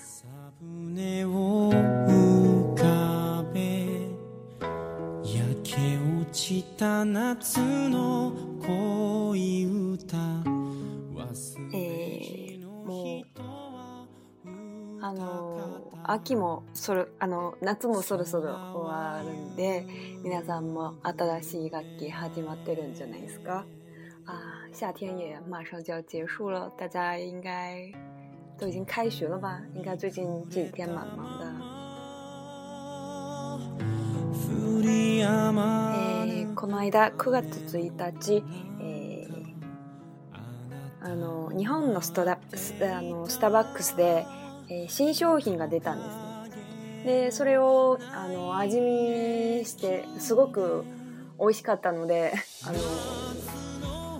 [15.05, 15.69] あの
[16.05, 19.85] 秋もそろあの夏もそろそろ終わるんで
[20.23, 23.65] 皆さんも新しい楽器始まってるんじゃないですか
[24.27, 27.91] あ夏天也马上就要结束了，大家应该
[28.57, 29.61] 都已经开学了吧？
[29.75, 31.53] 应该最近这几天蛮忙的。
[35.99, 37.45] えー、この間9月
[37.77, 38.45] 1日、
[38.81, 39.55] えー、
[41.01, 44.25] あの日本のストラあのスターバックスで
[44.75, 46.05] えー、新商品が出たんで
[46.51, 46.57] す
[47.05, 47.23] ね。
[47.25, 50.85] でそれをあの味見してすごく
[51.39, 52.33] 美味しかったので
[52.67, 52.73] あ
[53.85, 54.19] の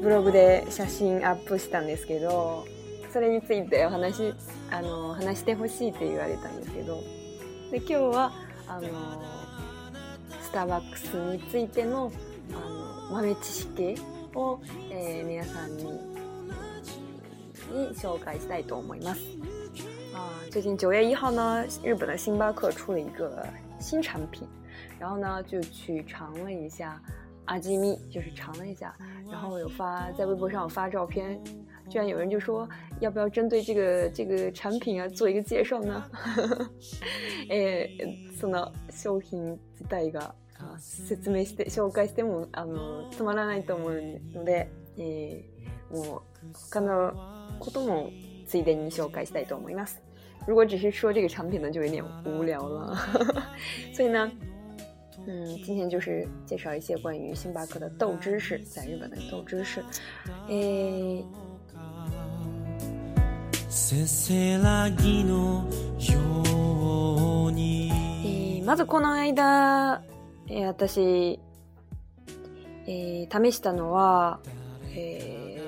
[0.00, 2.64] ブログで写真アップしたんですけど
[3.12, 4.34] それについてお話
[4.70, 7.00] あの話してほしいって言われたんですけど
[7.72, 8.32] で今日は
[8.68, 8.88] あの
[10.42, 11.04] スターバックス
[11.44, 12.12] についての
[12.52, 13.94] あの豆知識
[14.36, 14.60] を、
[14.90, 15.84] えー、皆さんに
[17.72, 19.20] に紹介したいと思います。
[20.50, 23.46] 最近九月一号呢，日本的星巴克出了一个
[23.78, 24.48] 新产品，
[24.98, 27.00] 然后呢就去尝了一下
[27.44, 28.92] 阿基米，就是尝了一下，
[29.30, 31.40] 然后有发在微博上有发照片，
[31.88, 32.68] 居然有人就说
[32.98, 36.02] 要不要针对这个这个产品啊做一个介绍呢？
[37.48, 37.88] え
[38.40, 40.34] その商品自体が
[40.80, 44.02] 説明して紹介してもあの止まらないと思う
[44.34, 44.66] ので
[44.98, 45.44] え
[45.92, 46.22] も我
[46.72, 47.12] 他の
[47.60, 48.10] ことも
[48.48, 50.00] ついでに紹介したいと思います。
[50.46, 52.96] 如果只是说这个产品呢，就有点无聊了。
[53.92, 54.30] 所以呢，
[55.26, 59.82] 嗯，今天就是介绍一些关于星巴克的豆知识，在日本的豆知识。
[60.48, 61.24] 诶，
[68.64, 70.00] まずこの間、
[70.48, 70.72] え、诶、
[72.86, 74.38] え、試したのは、
[74.96, 75.60] え、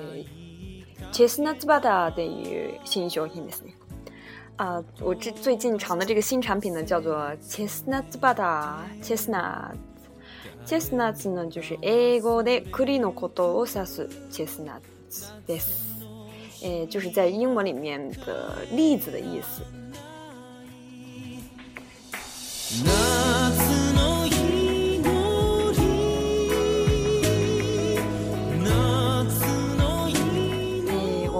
[1.11, 3.73] チェスナッツバターという新商品ですね。
[4.57, 7.17] 啊，我这最近尝的这个新产品呢，叫做
[7.49, 14.81] chestnuts e r chestnuts，chestnuts 呢就是 egg de kuri no o t a s chestnuts
[15.47, 15.67] です，
[16.61, 19.61] 诶，就是在英文里面的栗子的意思。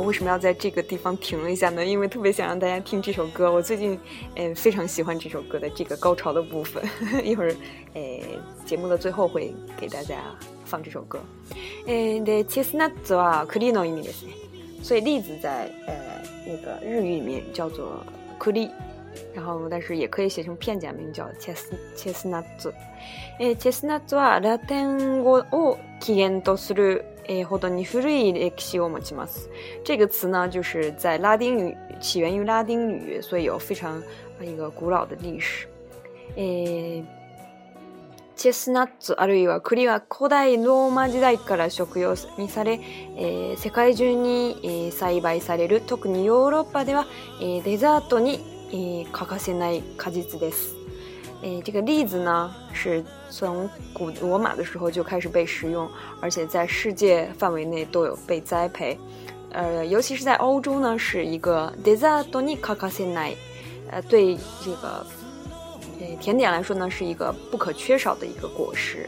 [0.05, 1.83] 为什么要在这个地方停了一下呢？
[1.85, 3.51] 因为特别想让大家听这首歌。
[3.51, 3.97] 我最近，
[4.35, 6.83] 嗯，非常喜欢这首歌的这个高潮的部分。
[7.25, 7.53] 一会儿，
[7.93, 8.01] 呃，
[8.65, 10.17] 节目的最后会给大家
[10.65, 11.19] 放这首歌。
[14.85, 15.95] 所以，栗子在呃
[16.45, 18.03] 那个日语里面叫做
[18.51, 18.69] “栗”，
[19.33, 22.73] 然后但是也可以写成片假名叫“切斯切斯ナツ”。
[23.39, 27.05] 诶，切斯ナツはラテン語を起源とする。
[27.27, 29.49] えほどに古い歴史を持ちます。
[29.83, 34.01] 这个词呢，就是在拉丁语起源于拉丁语，所以有非常
[34.41, 35.67] 一个古老的历史。
[36.35, 37.03] え
[38.35, 42.79] チェスナッツあるいは栗は古代ローマ時代から食用にされ、
[43.15, 47.05] え世界中に、え栽培される特にヨーロッパでは、
[47.41, 50.82] えデザートに、え欠かせない果実です。
[51.43, 55.87] 诶，这个例子呢，是从古罗马的时候就开始被使用，
[56.21, 58.97] 而且在世界范围内都有被栽培。
[59.51, 63.37] 呃，尤其是在欧洲呢，是一个 dessert o n i a a s n a
[63.91, 65.05] 呃，对这个
[65.99, 69.07] 诶甜点来说呢，是一个不可缺少的一个果实。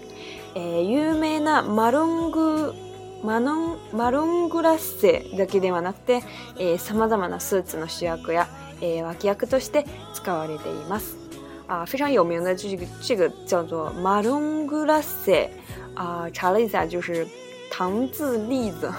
[0.56, 2.74] 诶，有名なマロング
[3.26, 6.22] マロン マロングラッセだけではなくて、
[6.60, 8.48] え様々なスーツの主役や、
[8.82, 11.25] えー、脇役として使われています。
[11.68, 15.50] 啊，非常有名的这个这个叫做马 l 古拉塞，
[15.96, 17.28] 啊，查了一下就是
[17.72, 18.92] 糖渍栗子，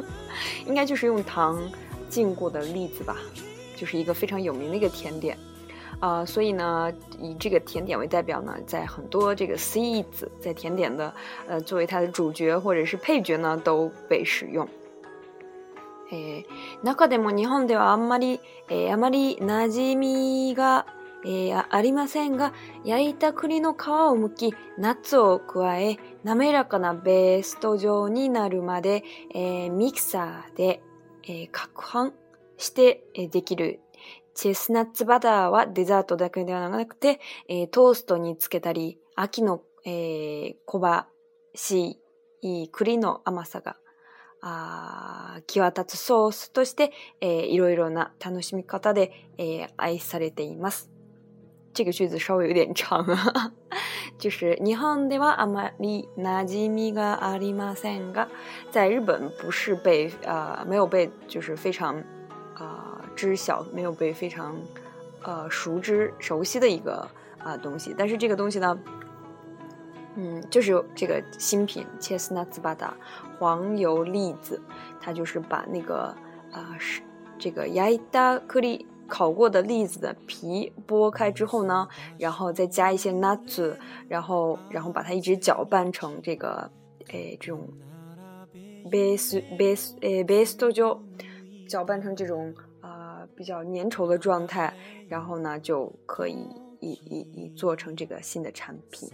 [0.66, 1.58] 应该就是用糖
[2.10, 3.16] 浸过的栗子吧，
[3.76, 5.36] 就是一个非常有名的一个甜点，
[5.98, 11.12] 啊，所以呢，以这个甜点为代表呢，在很多这个 seeds 在甜点的
[11.48, 14.66] 呃作为它的主角或者是配角呢都被使用。
[16.12, 16.44] え、
[16.84, 20.84] 中でも日本ではあんまりえあまり馴染みが
[21.24, 22.52] えー、ありませんが、
[22.84, 29.04] 焼いた栗の皮を剥き、ナッツを加え、滑らかなベースト状になるまで、
[29.34, 30.82] えー、ミキサーで、
[31.24, 32.12] えー、攪拌
[32.58, 33.80] して、えできる。
[34.36, 41.06] チェスナッツバターはデザートだけではなくて、えトーストにつけたり、秋の、え小葉
[41.54, 42.00] し
[42.42, 43.76] い栗の甘さが
[44.40, 50.90] あ際立つソースとして、えー、いろいろな楽しみ方で、えー、愛されています。
[51.74, 53.52] 这个句子稍微有点长啊，
[54.16, 58.28] 就是日本ではあまり馴染みがありまんが，
[58.70, 62.00] 在日本不是被呃没有被就是非常
[62.54, 64.56] 啊知晓，没有被非常
[65.24, 67.08] 呃熟知熟悉的一个
[67.42, 67.92] 啊东西。
[67.98, 68.78] 但是这个东西呢，
[70.14, 72.94] 嗯，就是这个新品切斯纳兹巴达
[73.40, 74.62] 黄油栗子，
[75.00, 76.14] 它就是把那个
[76.52, 77.02] 啊是
[77.36, 78.86] 这个牙打颗粒。
[79.14, 81.86] 烤过的栗子的皮剥开之后呢，
[82.18, 83.72] 然后再加一些 nuts，
[84.08, 86.68] 然后然后把它一直搅拌成这个，
[87.12, 87.68] 诶这种
[88.90, 90.98] ，base base 诶 base dojo，
[91.68, 94.74] 搅拌成这种啊比较粘稠的状态，
[95.06, 96.36] 然后呢就可以
[96.80, 99.08] 一一一做成这个新的产品，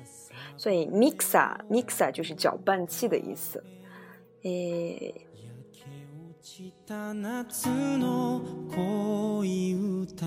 [0.57, 3.63] 所以 mixa mixa 就是搅拌器的意思，
[4.45, 5.15] 诶。
[6.43, 7.15] 夏
[7.99, 8.41] の
[8.75, 10.25] 恋歌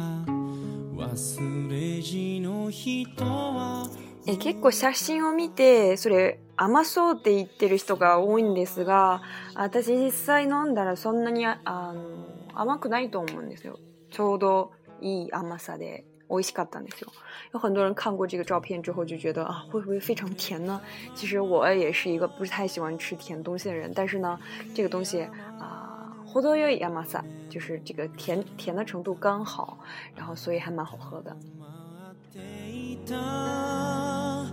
[0.95, 3.87] 忘れじの人は
[4.27, 9.23] え結構写真を見てそれ甘そうって言ってる人が多いんですが
[9.55, 13.79] 私実際飲んだらそんなにあの甘くないと思うんですよ
[14.11, 14.71] ちょうど
[15.01, 17.11] いい甘さで美味しかったんですよ。
[17.53, 20.81] 有很多人看过这个照片之后就觉得啊，会不会非常甜呢？
[21.13, 24.39] 其实我也是一个不太喜欢吃甜东西的人，但是呢，
[24.73, 25.21] 这个东西
[25.59, 25.72] 啊、
[26.33, 29.77] 或多或少，就是这个甜甜的程度刚好，
[30.15, 31.37] 然后所以还蛮好喝的。
[31.61, 34.51] 哎，日本的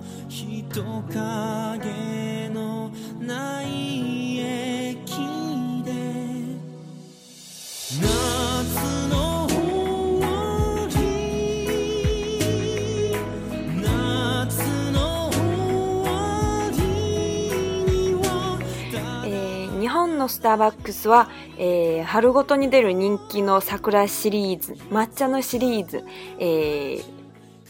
[20.36, 21.49] 星巴克是。
[21.62, 26.02] えー、春ごとに出る人気の桜シリーズ、抹茶のシリーズ、
[26.38, 27.04] えー、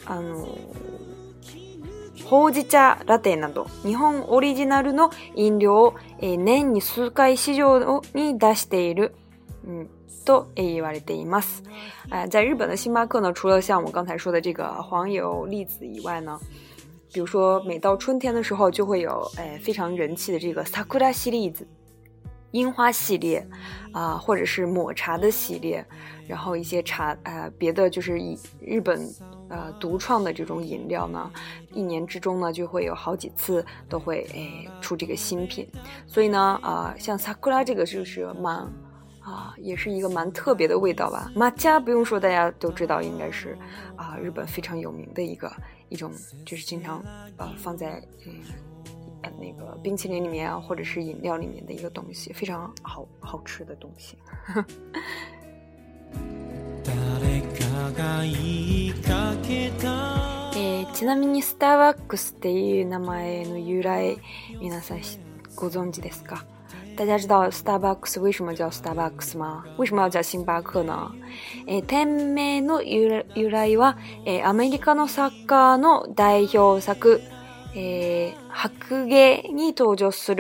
[0.07, 9.13] あのー、ほうじ茶ラテなど、日本オリジナルの飲料を、えー、年に数回市場に出している、
[9.67, 9.91] うん
[10.25, 11.63] と言われています。
[12.11, 16.39] 啊、呃，在日本的星巴克呢，除了像我刚才说的这个黄油栗子以外呢，
[17.13, 21.13] 比如说每到春天的时候，就会有呃、非常人气的这个 s a k u r
[22.53, 23.47] 樱花系列，
[23.93, 25.85] 啊，或者是抹茶的系列，
[26.27, 29.09] 然后一些茶，呃，别的就是以日本，
[29.49, 31.31] 呃，独创的这种饮料呢，
[31.73, 35.67] 一年之中呢就会有好几次都会诶出这个新品，
[36.09, 38.57] 所以呢，呃，像 sakura 这个就是蛮，
[39.21, 41.31] 啊，也是一个蛮特别的味道吧。
[41.37, 43.57] 马加不用说，大家都知道，应该是，
[43.95, 45.51] 啊，日本非常有名的一个
[45.89, 46.11] 一种，
[46.45, 47.01] 就是经常，
[47.37, 48.03] 呃，放在。
[49.39, 54.17] 那个冰淇淋里面或者是饮料里面的一个东西，非常好好吃的东西。
[60.55, 64.19] 诶，ちなみにスターバックスっていう名前の由来
[64.61, 65.01] 皆さん
[65.55, 66.45] ご存知ですか？
[66.97, 69.65] 大家知道 Starbucks 为什么叫 Starbucks 吗？
[69.79, 71.11] 为什么要叫星巴克呢？
[71.67, 73.97] え店名の由来は
[74.27, 77.21] えアメリカのサッカーの代表作。
[78.51, 80.35] 《白鲸》に登场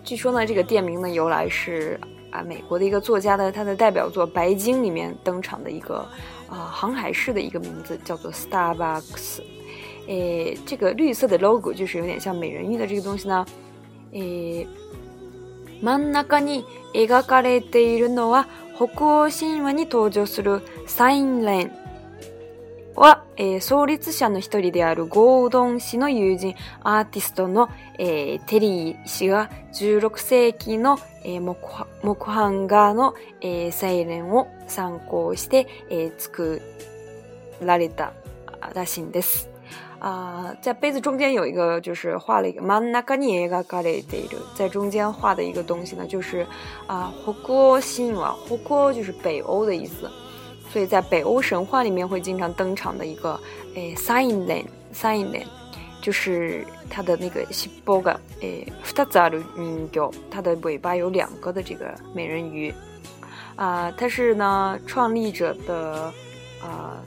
[0.04, 5.96] 据说呢，这个店名の由来是啊，美国的一个作家的他的代表作《白鲸》里面登场的一个
[6.48, 9.42] 啊航海士的一个名字叫做 Starbucks。
[10.08, 13.44] 哎，这个绿色的 logo 就是有点像美人鱼的这个东西呢。
[14.14, 14.66] 哎。
[15.82, 21.72] 真ん中に描かれているのは北欧神話に登場するサインレン
[22.96, 27.68] は、えー、創立者の一人であるゴードン氏の友人アーティストの、
[27.98, 31.56] えー、テリー氏が16世紀の、えー、
[32.02, 36.60] 木版画の、えー、サイレンを参考して、えー、作
[37.62, 38.14] られた
[38.74, 39.48] らしいんです。
[39.98, 42.58] 啊，在杯子中间有一个，就是画了一个。
[44.54, 46.46] 在中间画的一个东西呢，就是
[46.86, 47.12] 啊，
[47.42, 50.08] 锅吸引了火锅，就是北欧的意思，
[50.70, 53.38] 所以在北欧神话里面会经常登场的一个
[53.74, 55.46] 诶，s s i i n n l g n l a n e
[56.02, 58.66] 就是它的那个西波个诶，
[59.10, 62.72] 它的尾巴有两个的这个美人鱼
[63.56, 66.12] 啊，它是呢创立者的
[66.62, 67.02] 啊。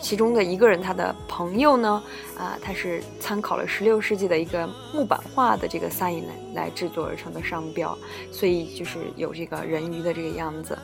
[0.00, 2.02] 其中的一个人，他的朋友呢，
[2.36, 6.22] 啊，他是参考了16世纪的一个木板画的这个 sign
[6.54, 7.96] 来来制作而成的商标，
[8.32, 10.76] 所以就是有这个人鱼的这个样子，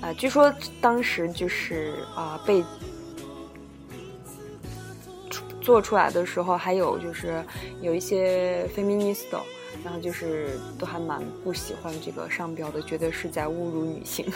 [0.00, 2.62] 啊，据说当时就是啊被
[5.60, 7.42] 做出来的时候，还有就是
[7.80, 9.24] 有一些 feminist，
[9.84, 14.26] 然后就是都还蛮不喜欢这个商标的，觉得是在侮辱女性。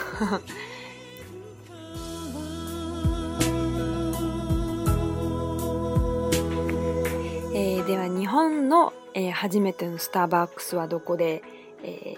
[9.17, 11.41] えー、初めてのスターバックスはどこで、
[11.83, 12.15] え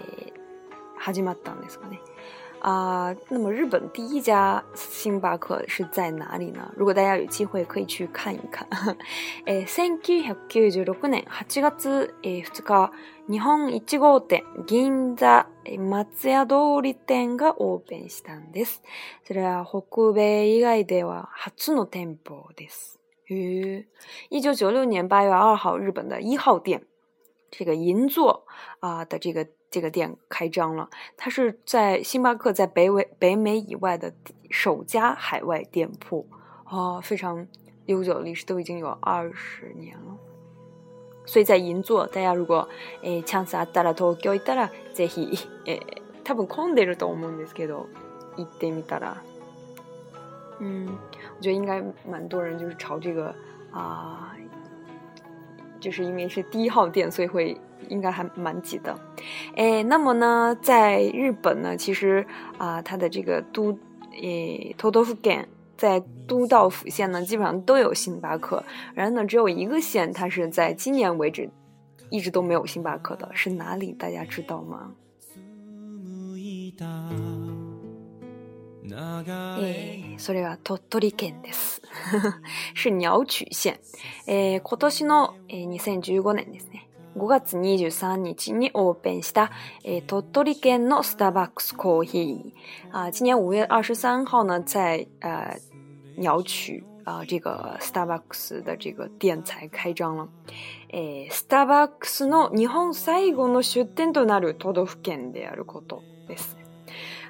[0.98, 2.00] 始まったんですかね。
[2.60, 6.72] 啊、uh,，那么日本第一家星巴克是在哪里呢？
[6.76, 8.66] 如果大家有机会可以去看一看。
[9.46, 12.92] え1996年8月2日、
[13.28, 15.46] 日本1号店銀座
[15.78, 18.82] 松屋通り店がオープンしたんです。
[19.22, 22.97] それは北米以外では初の店舗です。
[23.34, 23.86] 于
[24.30, 26.86] 一九九六年八月二号，日本的一号店，
[27.50, 28.46] 这个银座
[28.80, 30.88] 啊的这个这个店开张了。
[31.16, 34.14] 它是在星巴克在北美北美以外的
[34.50, 36.26] 首家海外店铺
[36.70, 37.46] 哦，非常
[37.86, 40.16] 悠久的历史，都已经有二十年了。
[41.26, 42.66] 所以在银座，大家如果
[43.02, 45.28] 诶，チャンスあったら東京いたらぜひ、
[45.66, 45.78] え、
[46.24, 47.86] 多分混んでると思うんですけど、
[48.38, 49.18] 行ってみたら、
[50.60, 50.98] 嗯。
[51.38, 53.32] 我觉得应该蛮多人，就是朝这个，
[53.70, 54.34] 啊，
[55.78, 57.56] 就是因为是第一号店，所以会
[57.88, 58.92] 应该还蛮挤的。
[59.54, 62.26] 哎，那么呢，在日本呢，其实
[62.58, 63.78] 啊，它的这个都，
[64.20, 65.48] 诶，都道府干。
[65.76, 68.60] 在都道府县呢，基本上都有星巴克。
[68.96, 71.48] 然后呢，只有一个县，它是在今年为止
[72.10, 73.92] 一直都没有星巴克的，是哪里？
[73.92, 74.90] 大家知道吗？
[78.94, 81.82] えー、それは鳥取県です。
[82.74, 83.78] 是鸟取县。
[84.26, 86.88] えー、今年の、えー、2015年ですね。
[87.16, 89.50] 5月23日にオープンした、
[89.84, 92.92] えー、鳥取県のスターバックスコーヒー。
[92.92, 95.54] あ、今年5月23号呢、在、呃、
[96.16, 96.84] 鸟取。
[97.04, 100.28] 啊、呃，这个 s t a r b u c 的这个店才开张了。
[100.90, 106.57] えー、s t a r b u c の日本最後の出店となる都道府県であることです。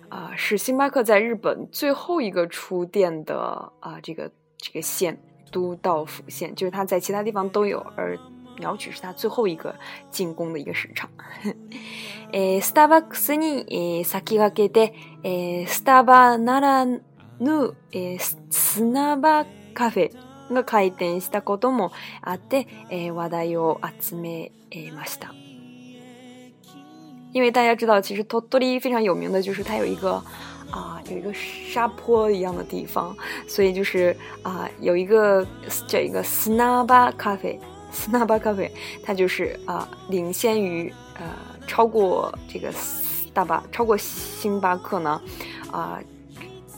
[0.09, 5.19] 啊，是星巴克在日本最后一个出店的啊，这个这个县
[5.51, 8.19] 都道府县，就是它在其他地方都有，而
[8.59, 9.75] 鸟取是它最后一个
[10.11, 11.11] 进攻的一个市场。
[12.33, 14.93] スタバさんに先開けて、
[15.67, 17.03] スタバならぬ
[18.51, 20.13] スナバカフェ
[20.53, 22.67] が開店したこともあって
[23.13, 24.53] 話題を集め
[24.93, 25.33] ました。
[27.33, 30.23] 因为大家知道，其实托托利非常有名的就是它有一个
[30.71, 33.15] 啊，有一个沙坡一样的地方，
[33.47, 35.47] 所以就是啊，有一个
[35.87, 37.59] 叫一个斯纳巴咖啡，
[37.93, 38.71] 斯纳巴咖啡，
[39.03, 41.23] 它就是啊，领先于呃，
[41.67, 42.73] 超过这个
[43.35, 45.21] 大巴，超过星巴克呢，
[45.71, 46.01] 啊，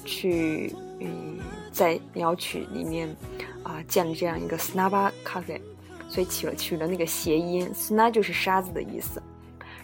[0.05, 1.39] 去嗯，
[1.73, 3.09] 在鸟取里面
[3.63, 5.61] 啊建了这样一个斯纳巴咖啡，
[6.09, 9.23] 所以取了取了那个谐音，斯纳就是沙子的意思。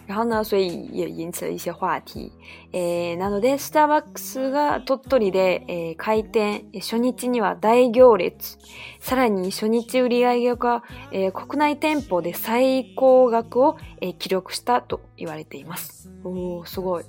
[0.07, 2.31] 然后呢，所以也引起了一些話題。
[2.71, 8.57] えー、なので、スターバックスが鳥取で、えー、開店、初日には大行列。
[8.99, 16.09] さらに初日売り上げが、えー、国内店舗で最高額を、えー、記録したと言われています。
[16.23, 17.03] おー、すごい。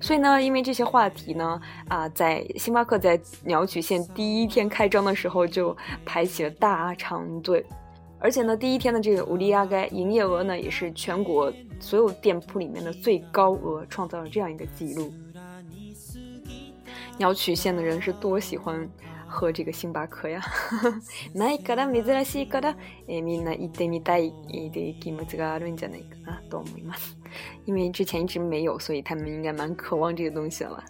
[0.00, 7.66] 所以呢，因为这些话题呢，啊，在星巴克在鸟取县第一天开张的时候就排起了大长队。
[8.20, 11.50] 而且呢，第一天的这个乌迪亚街营业额呢，也是全国
[11.80, 15.10] 所有店铺里面的最高额，创造了这样一个记录。
[17.16, 18.86] 鸟取县的人是多喜欢
[19.26, 20.40] 喝这个星巴克呀？
[21.32, 21.40] 因
[27.74, 30.84] 为之前一直没有，所以他们应该蛮渴望这个东西了吧？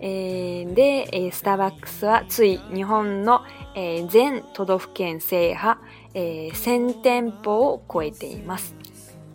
[0.00, 3.40] 诶，对，诶，Starbucks 日本的
[3.74, 5.78] 诶，全都都付县盛发。
[6.16, 7.50] 诶，三点八
[7.86, 8.56] 贵点吗？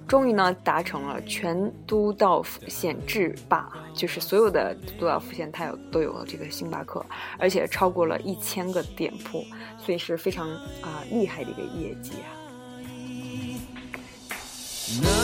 [0.07, 7.05] 终于呢，达成了全都道府县制霸，就是所有的都道府县它有都有这个星巴克，
[7.37, 9.45] 而且超过了一千个店铺，
[9.77, 10.49] 所以是非常
[10.81, 12.13] 啊厉害的一个业绩
[15.03, 15.20] 啊。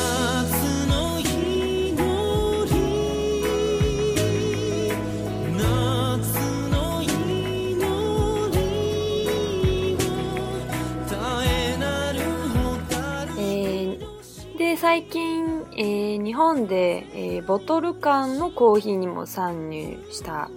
[14.99, 20.49] 最近、えー、日本で、えー、ボトル缶のコーヒーにも参入した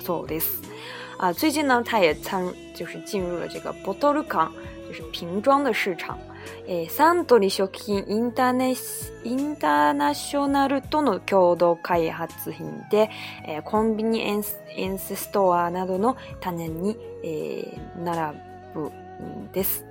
[0.00, 0.60] そうです。
[1.18, 2.42] 啊，最近呢，它也参
[2.74, 4.50] 就是进入了这个 bottle 缶，
[4.88, 6.18] 就是瓶装的市场。
[6.90, 13.08] サントリー食品インターナショナルとの共同開発品で、
[13.64, 16.96] コンビニエンスエンスストアなどの種に、
[18.02, 18.38] 並
[18.74, 18.90] ぶ
[19.24, 19.84] んです。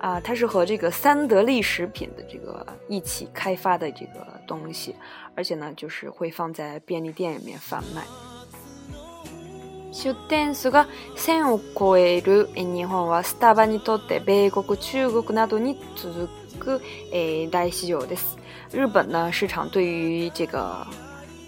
[0.00, 4.94] 啊，它是和这个三得利食品的这个一起开发的这个东西，
[5.34, 8.02] 而且呢，就是会放在便利店里面贩卖。
[9.92, 10.86] 出店数が
[11.48, 16.28] を超える日本はスタバにとって米国中国などに続
[16.60, 16.80] く
[17.12, 18.38] え大市場です。
[18.72, 20.86] 日本呢市场对于这个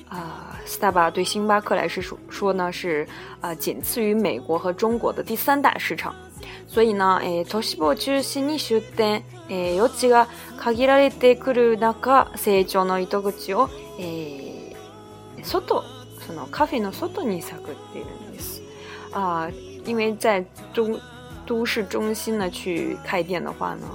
[0.09, 3.07] 啊，スタバ对星巴克来说说呢是
[3.41, 6.13] 啊仅次于美国和中国的第三大市场。
[6.73, 10.27] 所以呢、えー、都市部を中心に出店、えー、余地が
[10.59, 15.85] 限られてくる中、成長の糸口を、えー、外、
[16.27, 18.63] そのカフェの外に探っているんです。
[19.13, 19.51] あ
[19.85, 20.99] 因为在中
[21.45, 23.87] 都市中心呢去开店的话呢，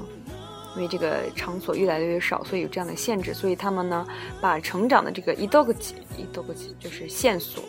[0.75, 4.05] 因为这个场所越来越少，所以有这样的限制，所以他们呢
[4.39, 7.63] 把成长的这个一道个几一道个几就是线索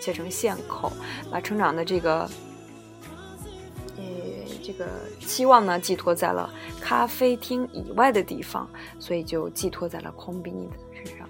[0.00, 0.92] 写成线口，
[1.30, 2.28] 把成长的这个
[4.70, 4.86] 这个
[5.18, 6.48] 期望呢，寄托在了
[6.80, 8.68] 咖啡厅以外的地方，
[9.00, 11.28] 所以就寄托在了空杯的身上。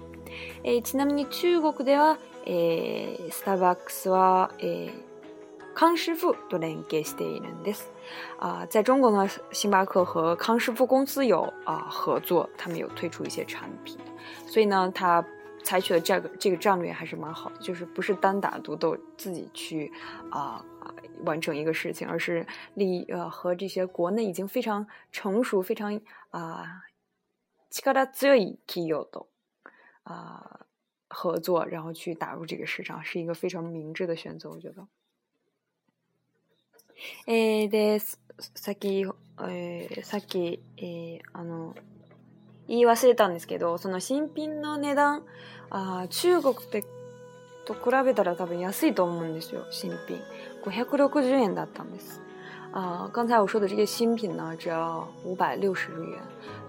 [0.63, 4.91] え、ちなみに中国では、え、スターバックスは、え、
[5.73, 7.89] カンシフと連携しているんです。
[8.39, 13.97] 啊，在中国呢，星巴克和康师傅公司有啊合作，他们有推出一些产品，
[14.45, 15.25] 所以呢，它。
[15.63, 19.91] 采取的这个这个战略还是蛮好的，就是不是单打独斗自己去
[20.29, 20.63] 啊
[21.25, 26.81] 完成一个事情，而是立呃和这些国内已经非常成熟、非常啊，
[30.03, 30.43] 啊
[31.13, 34.87] 合作，然后去打入这个市场，是一个非常明智的选择，我觉得。
[37.25, 41.73] 诶，对，是，是的，诶，是的，诶，啊，那。
[42.71, 45.23] 言い忘れたんですけど、その新品の値段、
[45.69, 46.83] あ中国って
[47.65, 50.21] と比べたら多分安いと思うんですよ、新品。
[50.63, 52.21] 560円だったんです。
[52.71, 56.19] 啊、呃，刚才我说的这个新品呢，只要五百六十日元，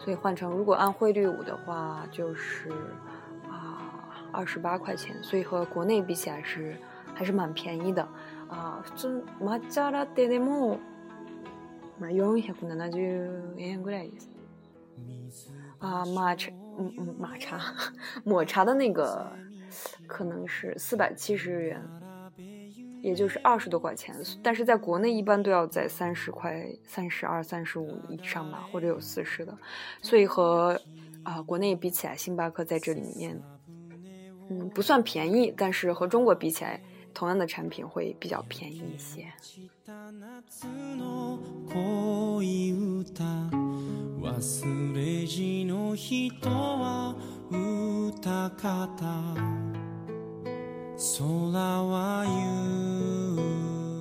[0.00, 2.68] 所以换成如果按汇率五的话，就是
[3.48, 3.86] 啊
[4.32, 6.76] 二十八块钱，所以和国内比起来是
[7.14, 8.02] 还是蛮便宜的
[8.48, 8.84] 啊。
[9.38, 10.80] 抹茶ラテでも
[12.00, 14.31] まあ470円ぐらいです。
[15.78, 17.58] 啊，马茶，嗯嗯，马茶，
[18.24, 19.26] 抹茶的那个
[20.06, 21.82] 可能是四百七十日元，
[23.02, 24.14] 也就是二十多块钱。
[24.42, 29.56] 但是在国内一般都要在三十块、三十二、三十五以上吧，或者有四十的。
[30.00, 30.80] 所以和
[31.24, 33.40] 啊国内比起来，星巴克在这里面，
[34.50, 35.52] 嗯，不算便宜。
[35.56, 36.80] 但是和中国比起来，
[37.14, 39.27] 同样的产品会比较便宜一些。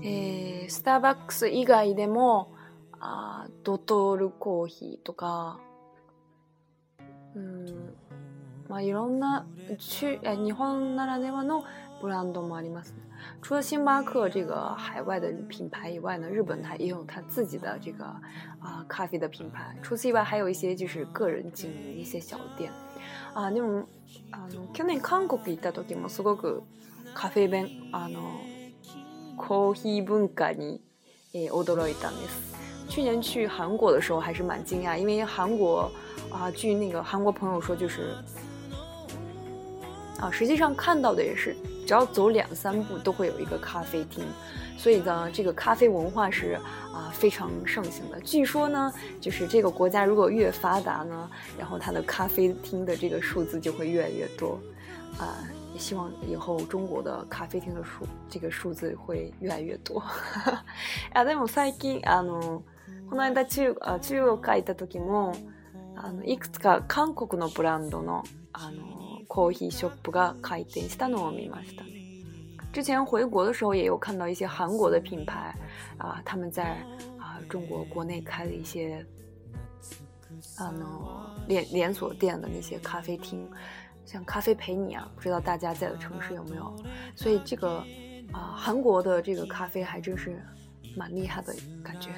[0.03, 2.51] えー、スターバックス以外でも
[2.99, 5.59] あドトールコーヒーとか、
[7.35, 7.93] うん
[8.69, 9.45] まあ、いろんな
[9.79, 11.63] 日本ならではの
[13.41, 18.03] 除了星巴克这个海外的品牌以外呢，日本它也有它自己的这个
[18.59, 19.75] 啊咖啡的品牌。
[19.83, 22.71] 除此以外，还有一些就是个人经营的一些小店。
[23.33, 23.87] 啊，那种
[24.31, 26.61] 啊，去年韩国に行ったときもすごく
[27.13, 28.19] カフェ店あの
[29.37, 30.81] コーヒー分かに
[31.33, 32.51] え驚いたんです。
[32.89, 35.91] 去年去韩国的时候还是蛮惊讶，因为韩国
[36.31, 38.15] 啊，据那个韩国朋友说，就是
[40.19, 41.55] 啊，实际上看到的也是。
[41.91, 44.23] 只要走两三步都会有一个咖啡厅，
[44.77, 46.57] 所以呢，这个咖啡文化是
[46.93, 48.17] 啊非常盛行的。
[48.21, 54.57] 据说呢，就是这个国家如果越发达呢，然后它的咖啡厅的这个数字就会越来越多。
[55.19, 55.35] 啊，
[55.73, 59.99] 也希望以后中国的咖啡厅的数这个数字会越来越多。
[61.11, 62.61] 啊，でも最近あの
[63.09, 65.33] この間中あ中国帰った時も
[65.97, 68.23] あのいくつか韓国のブランドの
[68.53, 69.01] あの。
[72.73, 75.53] 之前回国的时候也有看到一些韩国的品牌
[75.97, 76.75] 啊，他们在
[77.17, 79.05] 啊中国国内开了一些
[80.57, 80.85] 啊呢
[81.47, 83.49] 连连锁店的那些咖啡厅，
[84.05, 86.73] 像咖啡陪你啊，不知道大家在的城市有没有？
[87.15, 87.81] 所以这个
[88.33, 90.41] 啊韩国的这个咖啡还真是
[90.97, 92.09] 蛮厉害的感觉。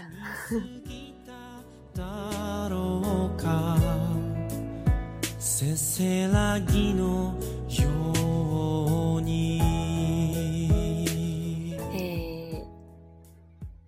[5.77, 7.33] せらぎの
[7.67, 12.63] ようにえ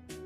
[0.08, 0.18] ー、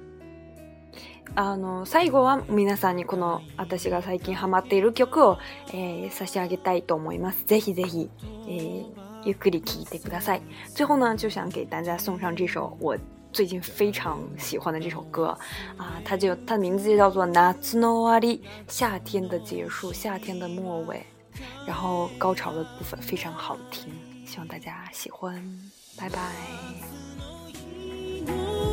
[1.35, 5.37] あの最後は皆さんにこの私が最近ハマっている曲を、
[5.73, 7.45] えー、差し上げたいと思います。
[7.45, 8.09] ぜひぜひ、
[8.47, 8.93] えー、
[9.25, 10.41] ゆっくり聴いてください。
[10.69, 12.97] 最後呢，就想给大家送上这首我
[13.33, 15.37] 最近非常喜欢的这首歌
[15.75, 17.27] 啊，它就它的名字就叫做
[17.61, 18.37] 《夏の終わり》，
[18.69, 21.05] 夏天的结束，夏天的末尾。
[21.65, 23.89] 然后高潮的部分非常好听，
[24.25, 25.43] 希望大家喜欢，
[25.97, 28.68] 拜拜。